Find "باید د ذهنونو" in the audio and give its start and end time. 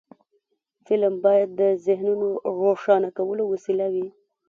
1.25-2.29